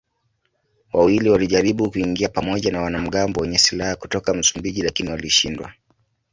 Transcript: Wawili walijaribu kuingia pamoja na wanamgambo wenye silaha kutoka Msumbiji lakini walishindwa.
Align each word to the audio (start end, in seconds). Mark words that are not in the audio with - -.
Wawili 0.93 1.29
walijaribu 1.29 1.91
kuingia 1.91 2.29
pamoja 2.29 2.71
na 2.71 2.81
wanamgambo 2.81 3.41
wenye 3.41 3.57
silaha 3.57 3.95
kutoka 3.95 4.33
Msumbiji 4.33 4.81
lakini 4.81 5.09
walishindwa. 5.09 5.73